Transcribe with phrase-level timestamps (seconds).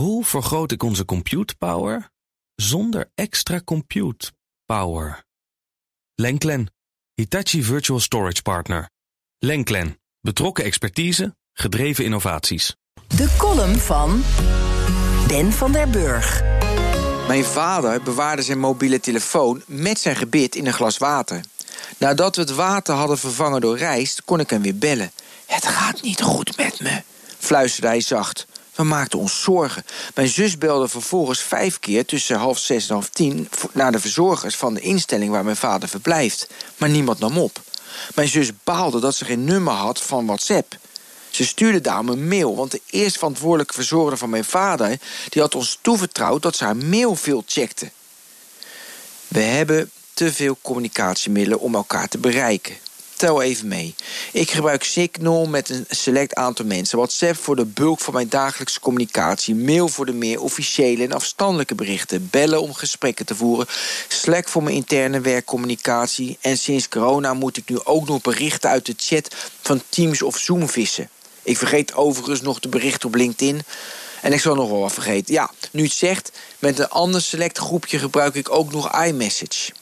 [0.00, 2.10] Hoe vergroot ik onze compute power
[2.54, 4.32] zonder extra compute
[4.64, 5.24] power?
[6.14, 6.72] Lenklen,
[7.14, 8.90] Hitachi Virtual Storage Partner.
[9.38, 12.76] Lenklen, betrokken expertise, gedreven innovaties.
[13.06, 14.22] De column van
[15.26, 16.42] Ben van der Burg.
[17.26, 21.40] Mijn vader bewaarde zijn mobiele telefoon met zijn gebit in een glas water.
[21.98, 25.12] Nadat we het water hadden vervangen door rijst, kon ik hem weer bellen.
[25.46, 27.02] Het gaat niet goed met me,
[27.38, 28.46] fluisterde hij zacht.
[28.80, 29.84] We maakten ons zorgen.
[30.14, 34.56] Mijn zus belde vervolgens vijf keer tussen half zes en half tien naar de verzorgers
[34.56, 36.46] van de instelling waar mijn vader verblijft.
[36.76, 37.60] Maar niemand nam op.
[38.14, 40.76] Mijn zus baalde dat ze geen nummer had van WhatsApp.
[41.30, 44.98] Ze stuurde daarom een mail, want de eerstverantwoordelijke verzorger van mijn vader...
[45.28, 47.90] die had ons toevertrouwd dat ze haar mail veel checkte.
[49.28, 52.76] We hebben te veel communicatiemiddelen om elkaar te bereiken.
[53.20, 53.94] Tel even mee.
[54.32, 56.98] Ik gebruik Signal met een select aantal mensen.
[56.98, 59.54] WhatsApp voor de bulk van mijn dagelijkse communicatie.
[59.54, 62.28] Mail voor de meer officiële en afstandelijke berichten.
[62.30, 63.66] Bellen om gesprekken te voeren.
[64.08, 66.38] Slack voor mijn interne werkcommunicatie.
[66.40, 70.38] En sinds corona moet ik nu ook nog berichten uit de chat van Teams of
[70.38, 71.08] Zoom vissen.
[71.42, 73.62] Ik vergeet overigens nog de berichten op LinkedIn.
[74.22, 75.34] En ik zal nog wel wat vergeten.
[75.34, 79.72] Ja, nu het zegt, met een ander select groepje gebruik ik ook nog iMessage.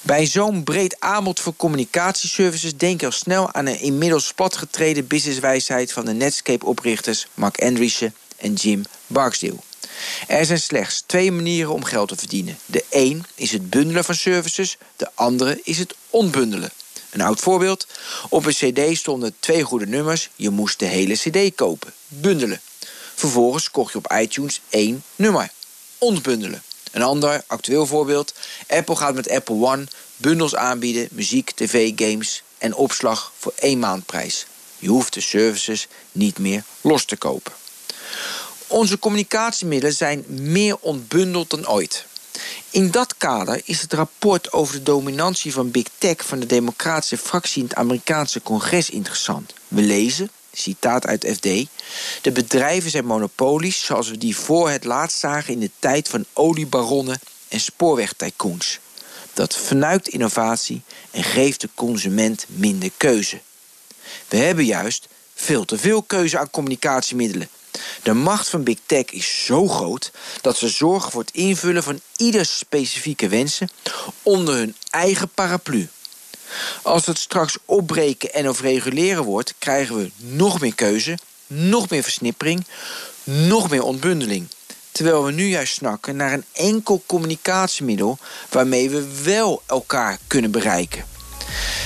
[0.00, 6.04] Bij zo'n breed aanbod voor communicatieservices denk al snel aan een inmiddels platgetreden businesswijsheid van
[6.04, 9.56] de Netscape-oprichters Mark Andreessen en Jim Barksdale.
[10.26, 12.58] Er zijn slechts twee manieren om geld te verdienen.
[12.66, 16.70] De een is het bundelen van services, de andere is het onbundelen.
[17.10, 17.86] Een oud voorbeeld.
[18.28, 20.30] Op een cd stonden twee goede nummers.
[20.36, 21.92] Je moest de hele cd kopen.
[22.08, 22.60] Bundelen.
[23.14, 25.50] Vervolgens kocht je op iTunes één nummer.
[25.98, 26.62] Ontbundelen.
[26.90, 28.34] Een ander actueel voorbeeld.
[28.68, 29.86] Apple gaat met Apple One
[30.16, 34.46] bundels aanbieden, muziek, tv, games en opslag voor één maandprijs.
[34.78, 37.52] Je hoeft de services niet meer los te kopen.
[38.66, 42.04] Onze communicatiemiddelen zijn meer ontbundeld dan ooit.
[42.70, 47.18] In dat kader is het rapport over de dominantie van Big Tech van de Democratische
[47.18, 49.52] fractie in het Amerikaanse congres interessant.
[49.68, 51.48] We lezen, citaat uit FD:
[52.22, 56.24] De bedrijven zijn monopolies zoals we die voor het laatst zagen in de tijd van
[56.32, 58.78] oliebaronnen en spoorwegtycoons.
[59.32, 63.40] Dat vernuikt innovatie en geeft de consument minder keuze.
[64.28, 67.48] We hebben juist veel te veel keuze aan communicatiemiddelen.
[68.02, 72.00] De macht van Big Tech is zo groot dat ze zorgen voor het invullen van
[72.16, 73.68] ieders specifieke wensen
[74.22, 75.88] onder hun eigen paraplu.
[76.82, 82.02] Als het straks opbreken en of reguleren wordt, krijgen we nog meer keuze, nog meer
[82.02, 82.66] versnippering,
[83.24, 84.48] nog meer ontbundeling.
[84.92, 88.18] Terwijl we nu juist snakken naar een enkel communicatiemiddel
[88.50, 91.04] waarmee we wel elkaar kunnen bereiken.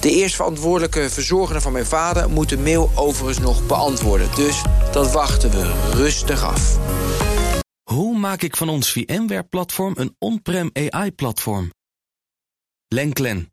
[0.00, 4.34] De eerstverantwoordelijke verzorgende van mijn vader moet de mail overigens nog beantwoorden.
[4.34, 4.62] Dus
[4.92, 6.78] dat wachten we rustig af.
[7.82, 11.70] Hoe maak ik van ons VMware-platform een on-prem AI-platform?
[12.88, 13.52] Lenklen,